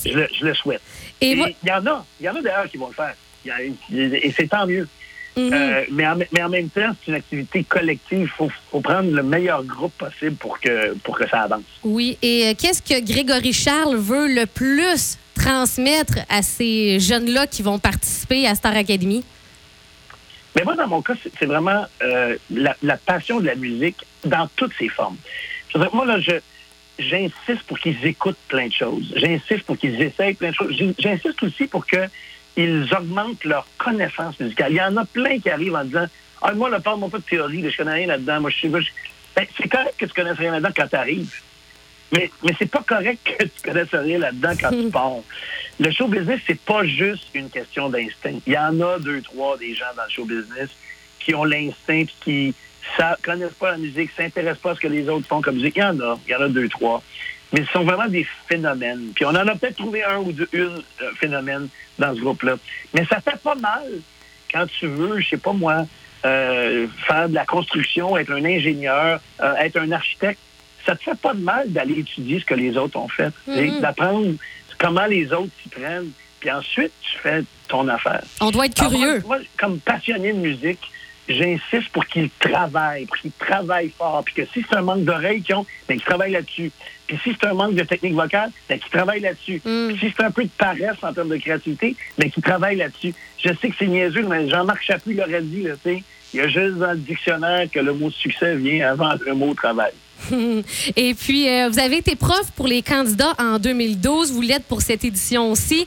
Je 0.07 0.45
le, 0.45 0.55
souhaite. 0.55 0.81
Et 1.21 1.33
il 1.33 1.69
y 1.69 1.73
en 1.73 1.85
a, 1.87 2.07
il 2.21 2.27
y 2.27 2.29
en 2.29 2.37
a 2.37 2.41
d'ailleurs 2.41 2.71
qui 2.71 2.79
vont 2.79 2.89
le 2.89 2.95
faire. 2.95 3.15
et 3.93 4.33
c'est 4.35 4.49
tant 4.49 4.67
mieux. 4.67 4.89
Mhm. 5.37 5.53
Euh, 5.53 5.85
mais, 5.93 6.07
en, 6.07 6.17
mais, 6.33 6.43
en, 6.43 6.49
même 6.49 6.69
temps, 6.69 6.91
c'est 7.01 7.13
une 7.13 7.17
activité 7.17 7.65
collective. 7.65 8.21
Il 8.23 8.29
faut, 8.29 8.51
faut, 8.71 8.81
prendre 8.81 9.11
le 9.11 9.23
meilleur 9.23 9.63
groupe 9.65 9.93
possible 9.93 10.37
pour 10.37 10.59
que, 10.59 10.95
pour 10.99 11.17
que 11.17 11.29
ça 11.29 11.43
avance. 11.43 11.63
Oui. 11.85 12.19
Et 12.23 12.49
euh, 12.49 12.55
qu'est-ce 12.59 12.83
que 12.83 13.01
Grégory 13.05 13.53
Charles 13.53 13.97
veut 13.97 14.27
le 14.27 14.47
plus 14.47 15.19
transmettre 15.35 16.19
à 16.29 16.43
ces 16.43 16.99
jeunes-là 16.99 17.47
qui 17.47 17.63
vont 17.63 17.79
participer 17.79 18.47
à 18.47 18.55
Star 18.55 18.77
Academy? 18.77 19.25
Mais 20.57 20.65
moi, 20.65 20.75
dans 20.75 20.89
mon 20.89 21.03
cas, 21.03 21.15
c'est 21.39 21.47
vraiment 21.47 21.85
euh, 22.03 22.37
la, 22.51 22.75
la, 22.83 22.97
passion 22.97 23.39
de 23.39 23.47
la 23.47 23.55
musique 23.55 23.99
dans 24.25 24.49
toutes 24.57 24.73
ses 24.77 24.89
formes. 24.89 25.17
Moi, 25.93 26.07
là, 26.07 26.19
je, 26.19 26.33
j'insiste 26.99 27.63
pour 27.67 27.79
qu'ils 27.79 28.05
écoutent 28.05 28.39
plein 28.49 28.67
de 28.67 28.73
choses. 28.73 29.13
J'insiste 29.17 29.63
pour 29.63 29.77
qu'ils 29.79 30.01
essayent 30.03 30.35
plein 30.35 30.51
de 30.51 30.55
choses. 30.55 30.75
J'insiste 30.99 31.43
aussi 31.43 31.67
pour 31.67 31.87
que 31.87 32.09
ils 32.59 32.93
augmentent 32.93 33.45
leur 33.45 33.67
connaissance 33.79 34.39
musicale. 34.41 34.73
Il 34.73 34.77
y 34.77 34.83
en 34.83 34.97
a 34.97 35.05
plein 35.05 35.39
qui 35.39 35.49
arrivent 35.49 35.77
en 35.77 35.85
disant 35.85 36.07
Ah, 36.43 36.53
moi, 36.55 36.69
ne 36.69 36.79
parle-moi 36.79 37.09
pas 37.09 37.19
de 37.19 37.23
théorie, 37.23 37.71
je 37.71 37.77
connais 37.77 37.95
rien 37.95 38.07
là-dedans. 38.09 38.41
Moi, 38.41 38.51
je 38.51 38.67
pas. 38.67 38.79
Ben, 39.37 39.47
c'est 39.57 39.69
correct 39.69 39.95
que 39.97 40.07
tu 40.07 40.13
connaisses 40.13 40.39
rien 40.39 40.51
là-dedans 40.51 40.73
quand 40.77 40.89
tu 40.89 40.97
arrives. 40.97 41.33
Mais, 42.11 42.31
mais 42.43 42.53
c'est 42.59 42.71
pas 42.71 42.83
correct 42.83 43.21
que 43.23 43.45
tu 43.45 43.63
connaisses 43.63 43.95
rien 43.95 44.19
là-dedans 44.19 44.55
quand 44.61 44.71
tu 44.71 44.91
pars. 44.93 45.13
Le 45.79 45.91
show 45.93 46.09
business, 46.09 46.41
c'est 46.47 46.61
pas 46.61 46.85
juste 46.85 47.29
une 47.35 47.49
question 47.49 47.89
d'instinct. 47.89 48.41
Il 48.45 48.53
y 48.53 48.59
en 48.59 48.81
a 48.81 48.99
deux, 48.99 49.23
trois 49.23 49.57
des 49.57 49.75
gens 49.75 49.95
dans 49.97 50.03
le 50.03 50.11
show 50.11 50.25
business 50.25 50.71
qui 51.21 51.35
ont 51.37 51.45
l'instinct 51.45 52.05
qui 52.25 52.55
ne 52.99 53.23
connaissent 53.23 53.53
pas 53.53 53.73
la 53.73 53.79
musique, 53.79 54.11
s'intéressent 54.17 54.63
pas 54.63 54.71
à 54.73 54.75
ce 54.75 54.81
que 54.81 54.89
les 54.89 55.09
autres 55.09 55.29
font 55.29 55.43
comme 55.43 55.57
musique. 55.57 55.77
Il 55.77 55.81
y 55.81 55.85
en 55.85 56.01
a. 56.01 56.19
Il 56.27 56.33
y 56.33 56.35
en 56.35 56.41
a 56.41 56.49
deux, 56.49 56.69
trois 56.69 57.05
mais 57.53 57.65
ce 57.65 57.73
sont 57.73 57.85
vraiment 57.85 58.09
des 58.09 58.27
phénomènes. 58.49 59.13
Puis 59.15 59.25
on 59.25 59.31
en 59.31 59.47
a 59.47 59.55
peut-être 59.55 59.77
trouvé 59.77 60.03
un 60.05 60.19
ou 60.19 60.33
deux 60.33 60.49
une, 60.53 60.83
euh, 61.03 61.13
phénomène 61.17 61.69
dans 61.99 62.15
ce 62.15 62.21
groupe-là. 62.21 62.57
Mais 62.95 63.05
ça 63.07 63.21
fait 63.21 63.39
pas 63.43 63.55
mal 63.55 63.87
quand 64.53 64.67
tu 64.67 64.87
veux, 64.87 65.21
je 65.21 65.29
sais 65.29 65.37
pas 65.37 65.53
moi, 65.53 65.87
euh, 66.25 66.87
faire 67.07 67.29
de 67.29 67.35
la 67.35 67.47
construction, 67.47 68.17
être 68.17 68.33
un 68.33 68.45
ingénieur, 68.45 69.21
euh, 69.41 69.55
être 69.57 69.77
un 69.77 69.93
architecte. 69.93 70.41
Ça 70.85 70.97
te 70.97 71.03
fait 71.03 71.19
pas 71.19 71.35
de 71.35 71.41
mal 71.41 71.71
d'aller 71.71 71.99
étudier 71.99 72.41
ce 72.41 72.45
que 72.45 72.55
les 72.55 72.77
autres 72.77 72.99
ont 72.99 73.09
fait, 73.09 73.31
mm-hmm. 73.49 73.81
d'apprendre 73.81 74.35
comment 74.79 75.07
les 75.07 75.33
autres 75.33 75.53
s'y 75.63 75.69
prennent. 75.69 76.11
Puis 76.41 76.51
ensuite, 76.51 76.93
tu 77.03 77.19
fais 77.19 77.43
ton 77.67 77.89
affaire. 77.89 78.23
On 78.41 78.51
doit 78.51 78.67
être 78.67 78.75
curieux. 78.75 79.23
moi, 79.27 79.39
comme 79.59 79.81
passionné 79.81 80.33
de 80.33 80.39
musique, 80.39 80.81
j'insiste 81.29 81.91
pour 81.93 82.07
qu'ils 82.07 82.31
travaillent, 82.31 83.07
pour 83.07 83.17
qu'ils 83.17 83.33
travaillent 83.33 83.93
fort. 83.97 84.23
Puis 84.25 84.35
que 84.35 84.47
si 84.47 84.65
c'est 84.69 84.77
un 84.77 84.83
manque 84.83 85.05
d'oreilles 85.05 85.43
qu'ils 85.43 85.55
ont, 85.55 85.67
bien, 85.87 85.97
qu'ils 85.97 86.07
travaillent 86.07 86.33
là-dessus. 86.33 86.73
Puis 87.07 87.19
si 87.23 87.37
c'est 87.39 87.47
un 87.47 87.55
manque 87.55 87.75
de 87.75 87.85
technique 87.85 88.15
vocale, 88.15 88.51
bien, 88.69 88.79
qu'ils 88.79 88.91
travaillent 88.91 89.21
là-dessus. 89.21 89.61
Mm. 89.65 89.89
Puis 89.89 89.99
si 89.99 90.15
c'est 90.17 90.25
un 90.25 90.31
peu 90.31 90.45
de 90.45 90.51
paresse 90.57 90.97
en 91.03 91.13
termes 91.13 91.29
de 91.29 91.37
créativité, 91.37 91.97
bien, 92.19 92.29
qu'ils 92.31 92.43
travaillent 92.43 92.77
là-dessus. 92.77 93.15
Je 93.39 93.51
sais 93.61 93.69
que 93.69 93.75
c'est 93.79 93.87
niaiseux, 93.87 94.27
mais 94.29 94.49
Jean-Marc 94.49 94.83
Chapuis 94.83 95.15
l'aurait 95.15 95.43
dit, 95.43 95.63
là, 95.63 95.75
tu 95.83 95.91
sais. 95.91 96.03
Il 96.35 96.41
y 96.41 96.43
a 96.43 96.49
juste 96.49 96.77
dans 96.77 96.93
le 96.93 96.99
dictionnaire 96.99 97.71
que 97.73 97.81
le 97.81 97.95
mot 97.95 98.11
succès 98.11 98.55
vient 98.57 98.91
avant 98.91 99.13
le 99.25 99.35
mot 99.35 99.55
travail. 99.55 99.93
Et 100.97 101.15
puis, 101.15 101.49
euh, 101.49 101.69
vous 101.71 101.79
avez 101.79 101.99
été 101.99 102.17
prof 102.17 102.51
pour 102.55 102.67
les 102.67 102.83
candidats 102.83 103.35
en 103.39 103.59
2012. 103.59 104.33
Vous 104.33 104.43
l'êtes 104.43 104.65
pour 104.65 104.83
cette 104.83 105.05
édition 105.05 105.51
aussi. 105.51 105.87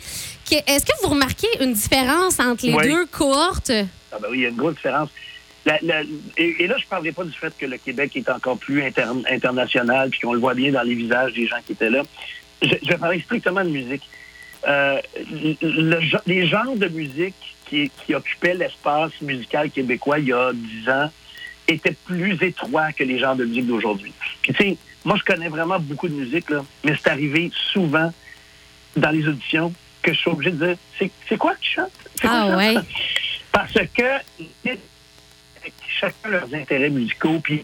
Est-ce 0.51 0.85
que 0.85 0.91
vous 1.03 1.09
remarquez 1.09 1.47
une 1.59 1.73
différence 1.73 2.39
entre 2.39 2.65
les 2.65 2.73
deux 2.73 3.05
cohortes? 3.07 3.71
Ah 4.11 4.17
ben 4.21 4.27
oui, 4.29 4.39
il 4.39 4.41
y 4.41 4.45
a 4.45 4.49
une 4.49 4.55
grosse 4.55 4.75
différence 4.75 5.09
et, 5.65 6.67
là, 6.67 6.75
je 6.77 6.83
ne 6.83 6.89
parlerai 6.89 7.11
pas 7.11 7.23
du 7.23 7.31
fait 7.31 7.55
que 7.57 7.65
le 7.65 7.77
Québec 7.77 8.15
est 8.15 8.29
encore 8.29 8.57
plus 8.57 8.83
international, 8.83 10.09
puis 10.09 10.19
qu'on 10.19 10.33
le 10.33 10.39
voit 10.39 10.55
bien 10.55 10.71
dans 10.71 10.81
les 10.81 10.95
visages 10.95 11.33
des 11.33 11.47
gens 11.47 11.57
qui 11.65 11.73
étaient 11.73 11.89
là. 11.89 12.03
Je, 12.61 12.87
vais 12.87 12.97
parler 12.97 13.21
strictement 13.21 13.63
de 13.63 13.69
musique. 13.69 14.03
Euh, 14.67 14.99
les 16.25 16.47
genres 16.47 16.75
de 16.75 16.87
musique 16.87 17.35
qui, 17.67 17.89
occupaient 18.13 18.53
l'espace 18.53 19.11
musical 19.21 19.71
québécois 19.71 20.19
il 20.19 20.27
y 20.27 20.33
a 20.33 20.51
dix 20.53 20.89
ans 20.89 21.09
étaient 21.67 21.95
plus 22.05 22.37
étroits 22.43 22.91
que 22.91 23.03
les 23.03 23.17
genres 23.17 23.35
de 23.35 23.45
musique 23.45 23.67
d'aujourd'hui. 23.67 24.11
Puis, 24.41 24.53
tu 24.53 24.63
sais, 24.63 24.77
moi, 25.05 25.15
je 25.17 25.23
connais 25.23 25.47
vraiment 25.47 25.79
beaucoup 25.79 26.09
de 26.09 26.13
musique, 26.13 26.49
là, 26.49 26.65
mais 26.83 26.95
c'est 27.01 27.09
arrivé 27.09 27.49
souvent 27.71 28.11
dans 28.97 29.09
les 29.09 29.27
auditions 29.27 29.73
que 30.01 30.13
je 30.13 30.19
suis 30.19 30.29
obligé 30.29 30.51
de 30.51 30.65
dire 30.65 30.77
c'est 31.27 31.37
quoi 31.37 31.53
que 31.55 31.61
tu 31.61 31.71
chantes? 31.71 31.91
Ah, 32.23 32.55
ouais. 32.55 32.75
Parce 33.51 33.73
que 33.73 34.03
chacun 35.87 36.29
leurs 36.29 36.53
intérêts 36.53 36.89
musicaux. 36.89 37.39
Puis 37.43 37.63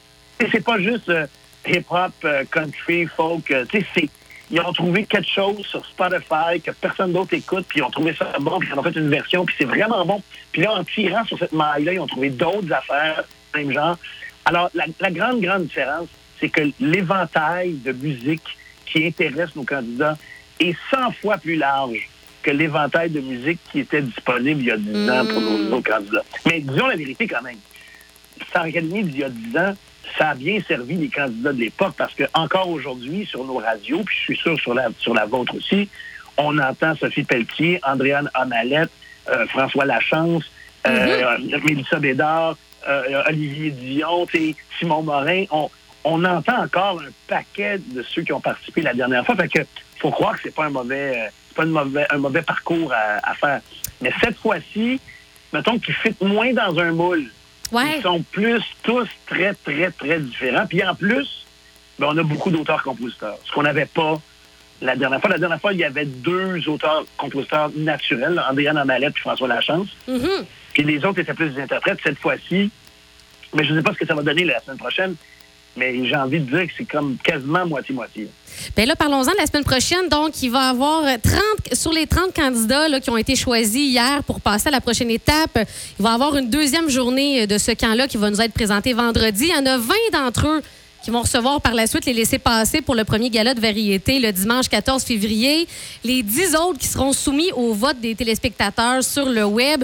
c'est 0.52 0.64
pas 0.64 0.80
juste 0.80 1.10
euh, 1.10 1.26
hip-hop, 1.68 2.14
euh, 2.24 2.44
country, 2.52 3.08
folk. 3.08 3.50
euh, 3.52 3.66
tu 3.70 3.80
sais, 3.80 3.86
c'est 3.96 4.10
ils 4.50 4.62
ont 4.62 4.72
trouvé 4.72 5.04
quelque 5.06 5.28
chose 5.28 5.66
sur 5.66 5.86
Spotify 5.86 6.62
que 6.64 6.72
personne 6.72 7.12
d'autre 7.12 7.34
écoute, 7.34 7.66
puis 7.68 7.80
ils 7.80 7.84
ont 7.84 7.90
trouvé 7.90 8.16
ça 8.16 8.32
bon, 8.40 8.60
puis 8.60 8.70
ils 8.72 8.76
en 8.76 8.80
ont 8.80 8.84
fait 8.84 8.98
une 8.98 9.10
version, 9.10 9.46
puis 9.46 9.54
c'est 9.58 9.66
vraiment 9.66 10.06
bon. 10.06 10.24
Puis 10.54 10.62
là, 10.62 10.74
en 10.74 10.86
tirant 10.86 11.26
sur 11.26 11.38
cette 11.38 11.52
maille-là, 11.52 11.94
ils 11.94 12.00
ont 12.00 12.08
trouvé 12.08 12.30
d'autres 12.30 12.72
affaires, 12.72 13.26
même 13.54 13.74
genre. 13.74 13.98
Alors, 14.46 14.70
la, 14.74 14.86
la 15.02 15.12
grande, 15.12 15.42
grande 15.42 15.64
différence, 15.64 16.08
c'est 16.40 16.48
que 16.48 16.62
l'éventail 16.80 17.74
de 17.84 17.92
musique 17.92 18.44
qui 18.86 19.06
intéresse 19.06 19.54
nos 19.54 19.66
candidats 19.66 20.18
est 20.62 20.78
100 20.92 21.12
fois 21.22 21.38
plus 21.38 21.58
large 21.58 22.08
que 22.48 22.52
l'éventail 22.54 23.10
de 23.10 23.20
musique 23.20 23.60
qui 23.74 23.82
était 23.82 24.02
disponible 24.02 24.62
il 24.62 24.68
y 24.68 24.72
a 24.72 24.78
10 24.78 25.10
ans 25.10 25.26
pour 25.26 25.42
nos, 25.42 25.58
nos 25.58 25.82
candidats. 25.82 26.24
Mais 26.46 26.62
disons 26.62 26.88
la 26.88 26.96
vérité 26.96 27.28
quand 27.28 27.42
même. 27.42 27.58
Star 28.50 28.64
Academy 28.64 29.04
d'il 29.04 29.20
y 29.20 29.24
a 29.26 29.30
10 29.30 29.58
ans, 29.58 29.74
ça 30.18 30.30
a 30.30 30.36
bien 30.36 30.60
servi 30.66 30.96
les 30.96 31.10
candidats 31.10 31.52
de 31.52 31.60
l'époque 31.60 31.96
parce 31.98 32.14
que 32.14 32.24
encore 32.34 32.70
aujourd'hui, 32.70 33.26
sur 33.26 33.44
nos 33.44 33.58
radios, 33.58 34.02
puis 34.06 34.16
je 34.16 34.24
suis 34.24 34.38
sûr 34.38 34.58
sur 34.62 34.74
la, 34.74 34.88
sur 34.98 35.14
la 35.14 35.26
vôtre 35.26 35.56
aussi, 35.56 35.90
on 36.38 36.58
entend 36.58 36.96
Sophie 36.96 37.24
Pelletier, 37.24 37.82
Andréane 37.84 38.30
Amalette, 38.34 38.92
euh, 39.30 39.46
François 39.48 39.84
Lachance, 39.84 40.50
euh, 40.88 41.38
Mélissa 41.66 42.00
Bédard, 42.00 42.56
euh, 42.88 43.24
Olivier 43.28 43.72
Dion, 43.72 44.26
Simon 44.80 45.04
Morin. 45.04 45.44
On, 45.52 45.70
on 46.06 46.24
entend 46.24 46.64
encore 46.64 47.02
un 47.02 47.12
paquet 47.28 47.80
de 47.80 48.02
ceux 48.04 48.22
qui 48.22 48.32
ont 48.32 48.40
participé 48.40 48.84
la 48.84 48.94
dernière 48.94 49.26
fois. 49.26 49.36
Fait 49.36 49.50
que 49.50 49.60
faut 50.00 50.12
croire 50.12 50.36
que 50.36 50.44
c'est 50.44 50.56
pas 50.56 50.66
un 50.66 50.70
mauvais, 50.70 51.30
pas 51.58 51.64
une 51.64 51.72
mauvais, 51.72 52.06
un 52.10 52.18
mauvais 52.18 52.42
parcours 52.42 52.94
à, 52.94 53.32
à 53.32 53.34
faire. 53.34 53.62
Mais 54.02 54.12
cette 54.22 54.38
fois-ci, 54.38 55.00
mettons 55.52 55.80
qu'ils 55.80 55.96
fit 55.96 56.16
moins 56.22 56.54
dans 56.54 56.78
un 56.80 56.92
moule. 56.92 57.26
Ouais. 57.72 57.98
Ils 57.98 58.02
sont 58.02 58.22
plus 58.32 58.64
tous 58.84 59.08
très, 59.26 59.54
très, 59.54 59.92
très 59.92 60.20
différents. 60.20 60.66
Puis 60.68 60.84
en 60.86 60.96
plus, 60.96 61.46
ben, 62.00 62.08
on 62.12 62.18
a 62.18 62.24
beaucoup 62.24 62.52
d'auteurs-compositeurs. 62.52 63.38
Ce 63.46 63.52
qu'on 63.52 63.64
n'avait 63.64 63.88
pas 63.88 64.22
la 64.82 64.96
dernière 64.96 65.20
fois. 65.20 65.30
La 65.32 65.38
dernière 65.40 65.60
fois, 65.60 65.74
il 65.74 65.80
y 65.80 65.84
avait 65.84 66.06
deux 66.06 66.68
auteurs-compositeurs 66.70 67.72
naturels, 67.76 68.42
Andréane 68.50 68.78
Amalette 68.78 69.16
et 69.18 69.20
François 69.20 69.48
Lachance. 69.48 69.90
Mhm. 70.08 70.46
Puis 70.74 70.84
les 70.84 71.04
autres 71.04 71.20
étaient 71.20 71.34
plus 71.34 71.50
des 71.50 71.62
interprètes. 71.62 72.00
Cette 72.04 72.20
fois-ci, 72.20 72.70
mais 73.54 73.64
je 73.64 73.74
ne 73.74 73.80
sais 73.80 73.84
pas 73.84 73.94
ce 73.94 73.98
que 73.98 74.06
ça 74.06 74.14
va 74.14 74.22
donner 74.22 74.46
la 74.46 74.60
semaine 74.62 74.78
prochaine, 74.78 75.16
mais 75.78 76.06
j'ai 76.06 76.16
envie 76.16 76.40
de 76.40 76.46
dire 76.46 76.68
que 76.68 76.74
c'est 76.78 76.86
comme 76.86 77.18
quasiment 77.24 77.66
moitié-moitié. 77.66 78.28
Ben 78.76 78.88
là, 78.88 78.96
parlons-en 78.96 79.32
de 79.32 79.38
la 79.38 79.46
semaine 79.46 79.64
prochaine. 79.64 80.10
Donc, 80.10 80.42
il 80.42 80.50
va 80.50 80.68
y 80.68 80.70
avoir 80.70 81.04
30, 81.04 81.42
sur 81.74 81.94
les 81.94 82.08
30 82.08 82.34
candidats 82.34 82.90
là, 82.90 83.00
qui 83.00 83.10
ont 83.10 83.18
été 83.18 83.36
choisis 83.36 83.92
hier 83.92 84.24
pour 84.24 84.42
passer 84.42 84.70
à 84.70 84.72
la 84.72 84.82
prochaine 84.82 85.12
étape, 85.12 85.60
il 86.00 86.04
va 86.04 86.12
y 86.12 86.14
avoir 86.14 86.36
une 86.36 86.50
deuxième 86.50 86.90
journée 86.90 87.46
de 87.46 87.58
ce 87.58 87.72
camp-là 87.72 88.08
qui 88.08 88.18
va 88.18 88.30
nous 88.30 88.42
être 88.42 88.54
présenté 88.54 88.94
vendredi. 88.94 89.46
Il 89.50 89.56
y 89.56 89.58
en 89.58 89.66
a 89.66 89.78
20 89.78 89.94
d'entre 90.14 90.48
eux 90.48 90.62
qui 91.04 91.12
vont 91.12 91.22
recevoir 91.22 91.62
par 91.62 91.74
la 91.74 91.88
suite 91.88 92.06
les 92.06 92.14
laissés 92.14 92.40
passer 92.40 92.82
pour 92.82 92.96
le 92.96 93.06
premier 93.06 93.30
gala 93.30 93.54
de 93.54 93.62
variété 93.62 94.20
le 94.20 94.32
dimanche 94.32 94.68
14 94.68 95.04
février. 95.04 95.68
Les 96.04 96.24
10 96.24 96.56
autres 96.56 96.80
qui 96.80 96.88
seront 96.88 97.14
soumis 97.14 97.52
au 97.54 97.74
vote 97.74 98.00
des 98.02 98.16
téléspectateurs 98.16 99.04
sur 99.04 99.30
le 99.30 99.46
web. 99.46 99.84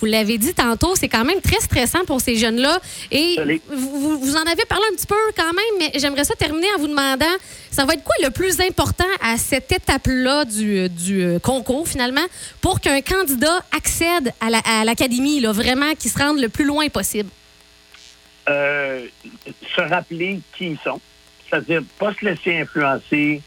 Vous 0.00 0.06
l'avez 0.06 0.38
dit 0.38 0.54
tantôt, 0.54 0.96
c'est 0.96 1.08
quand 1.08 1.24
même 1.24 1.40
très 1.42 1.60
stressant 1.60 2.04
pour 2.06 2.20
ces 2.20 2.36
jeunes-là. 2.36 2.78
Et 3.10 3.36
vous, 3.68 4.34
en 4.36 4.42
avez 4.42 4.64
parlé 4.66 4.84
un 4.90 4.96
petit 4.96 5.06
peu 5.06 5.14
quand 5.36 5.52
même, 5.52 5.74
mais 5.78 5.92
j'aimerais 5.98 6.24
ça 6.24 6.34
terminer 6.34 6.68
en 6.76 6.80
vous 6.80 6.88
demandant, 6.88 7.26
ça 7.70 7.84
va 7.84 7.92
être 7.94 8.02
quoi 8.04 8.14
le 8.22 8.30
plus 8.30 8.60
important 8.60 9.04
à 9.22 9.36
cette 9.36 9.70
étape-là 9.72 10.44
du, 10.46 10.88
du 10.88 11.22
euh, 11.22 11.38
concours, 11.38 11.86
finalement, 11.86 12.24
pour 12.60 12.80
qu'un 12.80 13.00
candidat 13.02 13.62
accède 13.76 14.32
à 14.40 14.48
la- 14.50 14.62
à 14.64 14.84
l'académie, 14.84 15.40
là, 15.40 15.52
vraiment, 15.52 15.92
qui 15.98 16.08
se 16.08 16.18
rende 16.18 16.40
le 16.40 16.48
plus 16.48 16.64
loin 16.64 16.88
possible? 16.88 17.28
Euh, 18.48 19.06
se 19.76 19.80
rappeler 19.82 20.40
qui 20.56 20.68
ils 20.70 20.78
sont, 20.82 21.00
c'est-à-dire 21.48 21.82
pas 21.98 22.12
se 22.18 22.24
laisser 22.24 22.58
influencer 22.58 23.42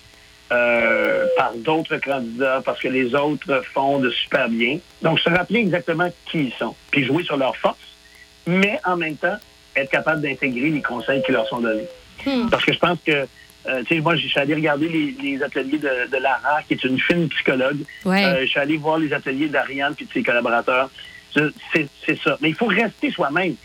euh, 0.52 1.26
par 1.38 1.54
d'autres 1.56 1.98
candidats 1.98 2.62
parce 2.64 2.80
que 2.80 2.88
les 2.88 3.16
autres 3.16 3.64
font 3.74 4.00
de 4.00 4.10
super 4.10 4.50
bien. 4.50 4.80
Donc, 5.02 5.20
se 5.20 5.30
rappeler 5.30 5.60
exactement 5.60 6.10
qui 6.26 6.46
ils 6.46 6.54
sont, 6.54 6.76
puis 6.92 7.06
jouer 7.06 7.24
sur 7.24 7.38
leurs 7.38 7.56
forces, 7.58 7.78
mais 8.46 8.80
en 8.86 8.98
même 8.98 9.16
temps, 9.16 9.38
être 9.76 9.90
capable 9.90 10.22
d'intégrer 10.22 10.70
les 10.70 10.82
conseils 10.82 11.24
qui 11.24 11.32
leur 11.32 11.48
sont 11.48 11.62
donnés. 11.62 11.88
Hmm. 12.26 12.50
Parce 12.50 12.64
que 12.64 12.74
je 12.74 12.80
pense 12.80 13.00
que, 13.06 13.12
euh, 13.12 13.82
tu 13.88 13.96
sais, 13.96 14.02
moi, 14.02 14.16
je 14.16 14.28
suis 14.28 14.40
allé 14.40 14.54
regarder 14.54 14.88
les, 14.88 15.16
les 15.22 15.42
ateliers 15.42 15.80
de, 15.80 16.12
de 16.12 16.18
Lara, 16.18 16.62
qui 16.68 16.74
est 16.74 16.84
une 16.84 17.00
fine 17.00 17.28
psychologue. 17.30 17.80
Ouais. 18.06 18.24
Euh, 18.24 18.42
je 18.42 18.48
suis 18.48 18.60
allé 18.60 18.78
voir 18.78 19.00
les 19.00 19.12
ateliers 19.14 19.48
d'Ariane 19.48 19.96
puis 19.96 20.06
de 20.06 20.12
ses 20.12 20.22
collaborateurs. 20.22 20.90
C'est 21.34 22.20
ça. 22.24 22.38
Mais 22.42 22.50
il 22.50 22.56
faut 22.56 22.68
rester 22.68 23.10
soi-même. 23.10 23.56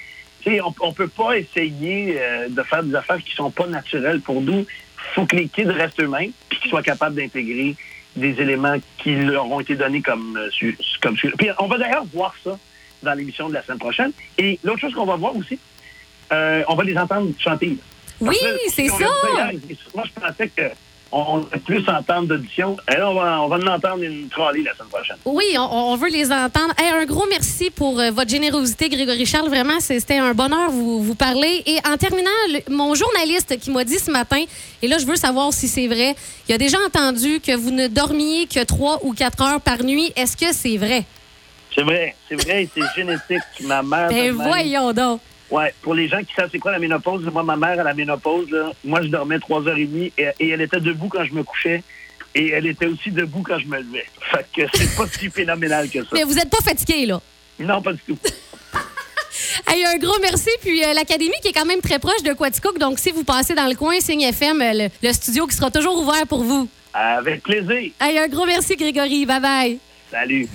Tu 0.40 0.50
sais, 0.50 0.60
on, 0.62 0.72
on 0.80 0.92
peut 0.92 1.08
pas 1.08 1.36
essayer 1.36 2.16
euh, 2.18 2.48
de 2.48 2.62
faire 2.62 2.82
des 2.82 2.94
affaires 2.94 3.18
qui 3.18 3.34
sont 3.34 3.50
pas 3.50 3.66
naturelles 3.66 4.20
pour 4.20 4.40
nous. 4.40 4.64
Il 5.10 5.14
faut 5.14 5.26
que 5.26 5.36
les 5.36 5.48
kids 5.48 5.64
restent 5.64 6.00
eux-mêmes 6.00 6.32
puis 6.48 6.58
qu'ils 6.58 6.70
soient 6.70 6.82
capables 6.82 7.14
d'intégrer 7.16 7.76
des 8.16 8.40
éléments 8.40 8.76
qui 8.98 9.14
leur 9.14 9.50
ont 9.50 9.60
été 9.60 9.74
donnés 9.76 10.02
comme 10.02 10.36
euh, 10.36 10.72
comme 11.00 11.16
Puis 11.16 11.48
on 11.58 11.66
va 11.66 11.78
d'ailleurs 11.78 12.04
voir 12.06 12.34
ça 12.42 12.58
dans 13.02 13.14
l'émission 13.14 13.48
de 13.48 13.54
la 13.54 13.62
semaine 13.62 13.78
prochaine. 13.78 14.12
Et 14.36 14.58
l'autre 14.64 14.80
chose 14.80 14.94
qu'on 14.94 15.06
va 15.06 15.16
voir 15.16 15.36
aussi, 15.36 15.58
euh, 16.32 16.62
on 16.68 16.74
va 16.74 16.84
les 16.84 16.96
entendre 16.98 17.30
chanter. 17.38 17.76
Oui, 18.20 18.36
Parce 18.40 18.52
que 18.54 18.70
c'est 18.70 18.88
ça. 18.88 18.96
hier, 18.98 19.52
Moi, 19.94 20.04
je 20.04 20.20
pensais 20.20 20.48
qu'on 21.10 21.38
va 21.38 21.58
plus 21.64 21.88
entendre 21.88 22.28
d'audition. 22.28 22.76
Et 22.90 22.96
là, 22.96 23.10
on 23.10 23.14
va, 23.14 23.40
on 23.42 23.48
va 23.48 23.56
en 23.56 23.66
entendre 23.74 24.02
une 24.02 24.28
trolley 24.28 24.62
la 24.62 24.74
semaine 24.74 24.88
prochaine. 24.90 25.16
Oui, 25.24 25.44
on, 25.56 25.62
on 25.92 25.96
veut 25.96 26.08
les 26.10 26.30
entendre. 26.30 26.72
Hey, 26.78 26.90
un 26.90 27.04
gros 27.06 27.24
merci 27.30 27.70
pour 27.70 27.98
euh, 27.98 28.10
votre 28.10 28.30
générosité, 28.30 28.88
Grégory 28.88 29.24
Charles. 29.26 29.48
Vraiment, 29.48 29.80
c'était 29.80 30.18
un 30.18 30.34
bonheur 30.34 30.70
vous, 30.70 31.02
vous 31.02 31.14
parler. 31.14 31.62
Et 31.66 31.78
en 31.88 31.96
terminant, 31.96 32.30
le- 32.52 32.74
mon 32.74 32.94
journaliste 32.94 33.58
qui 33.58 33.70
m'a 33.70 33.84
dit 33.84 33.98
ce 33.98 34.10
matin, 34.10 34.42
et 34.82 34.88
là, 34.88 34.98
je 34.98 35.06
veux 35.06 35.16
savoir 35.16 35.52
si 35.52 35.66
c'est 35.68 35.86
vrai, 35.86 36.14
il 36.48 36.54
a 36.54 36.58
déjà 36.58 36.78
entendu 36.86 37.40
que 37.40 37.56
vous 37.56 37.70
ne 37.70 37.86
dormiez 37.88 38.46
que 38.46 38.62
trois 38.64 38.98
ou 39.04 39.12
quatre 39.14 39.42
heures 39.42 39.60
par 39.60 39.82
nuit. 39.82 40.12
Est-ce 40.16 40.36
que 40.36 40.52
c'est 40.52 40.76
vrai? 40.76 41.04
C'est 41.74 41.82
vrai, 41.82 42.14
c'est 42.28 42.36
vrai, 42.42 42.68
c'est 42.74 42.82
génétique. 42.96 43.42
Ma 43.62 43.82
mère. 43.82 44.08
Ben 44.08 44.32
voyons 44.32 44.92
donc. 44.92 45.20
Ouais, 45.50 45.72
pour 45.82 45.94
les 45.94 46.08
gens 46.08 46.18
qui 46.22 46.34
savent 46.34 46.48
c'est 46.52 46.58
quoi 46.58 46.72
la 46.72 46.78
ménopause, 46.78 47.24
moi, 47.32 47.42
ma 47.42 47.56
mère 47.56 47.80
à 47.80 47.82
la 47.82 47.94
ménopause, 47.94 48.50
là, 48.50 48.70
moi, 48.84 49.00
je 49.02 49.08
dormais 49.08 49.38
trois 49.38 49.66
heures 49.66 49.78
et 49.78 49.86
demie 49.86 50.12
et, 50.18 50.28
et 50.40 50.48
elle 50.50 50.60
était 50.60 50.80
debout 50.80 51.08
quand 51.08 51.24
je 51.24 51.32
me 51.32 51.42
couchais 51.42 51.82
et 52.34 52.50
elle 52.50 52.66
était 52.66 52.86
aussi 52.86 53.10
debout 53.10 53.42
quand 53.42 53.58
je 53.58 53.66
me 53.66 53.78
levais. 53.78 54.04
Fait 54.30 54.46
que 54.54 54.62
c'est 54.74 54.94
pas 54.96 55.06
si 55.06 55.30
phénoménal 55.30 55.88
que 55.88 56.02
ça. 56.02 56.10
Mais 56.12 56.24
vous 56.24 56.34
n'êtes 56.34 56.50
pas 56.50 56.62
fatigué, 56.62 57.06
là? 57.06 57.20
Non, 57.58 57.80
pas 57.82 57.92
du 57.92 58.00
tout. 58.06 58.18
Hey, 59.66 59.84
un 59.84 59.98
gros 59.98 60.18
merci. 60.20 60.50
Puis 60.62 60.82
euh, 60.84 60.92
l'Académie 60.94 61.34
qui 61.42 61.48
est 61.48 61.52
quand 61.52 61.64
même 61.64 61.80
très 61.80 61.98
proche 61.98 62.22
de 62.22 62.32
Quaticook. 62.32 62.78
Donc, 62.78 62.98
si 62.98 63.10
vous 63.10 63.24
passez 63.24 63.54
dans 63.54 63.66
le 63.66 63.74
coin, 63.74 64.00
Signe 64.00 64.22
FM, 64.22 64.60
euh, 64.60 64.72
le, 64.72 64.88
le 65.06 65.12
studio 65.12 65.46
qui 65.46 65.54
sera 65.56 65.70
toujours 65.70 66.00
ouvert 66.00 66.26
pour 66.26 66.42
vous. 66.42 66.68
Avec 66.92 67.42
plaisir. 67.42 67.92
Hey, 68.00 68.18
un 68.18 68.28
gros 68.28 68.46
merci, 68.46 68.76
Grégory. 68.76 69.26
Bye 69.26 69.40
bye. 69.40 69.78
Salut. 70.10 70.48